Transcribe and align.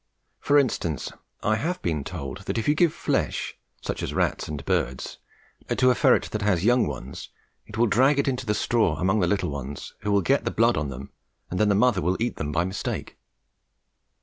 For 0.39 0.57
instance, 0.57 1.11
I 1.43 1.57
have 1.57 1.79
been 1.83 2.03
told 2.03 2.45
that 2.45 2.57
if 2.57 2.67
you 2.67 2.73
give 2.73 2.91
flesh, 2.91 3.55
such 3.83 4.01
as 4.01 4.15
rats 4.15 4.47
and 4.47 4.65
birds, 4.65 5.19
to 5.69 5.91
a 5.91 5.93
ferret 5.93 6.31
that 6.31 6.41
has 6.41 6.65
young 6.65 6.87
ones, 6.87 7.29
it 7.67 7.77
will 7.77 7.85
drag 7.85 8.17
it 8.17 8.27
into 8.27 8.47
the 8.47 8.55
straw 8.55 8.95
among 8.95 9.19
the 9.19 9.27
little 9.27 9.51
ones, 9.51 9.93
who 9.99 10.11
will 10.11 10.21
get 10.23 10.43
the 10.43 10.49
blood 10.49 10.75
on 10.75 10.89
them, 10.89 11.11
and 11.51 11.59
then 11.59 11.69
the 11.69 11.75
mother 11.75 12.01
will 12.01 12.17
eat 12.19 12.37
them 12.37 12.51
by 12.51 12.65
mistake. 12.65 13.19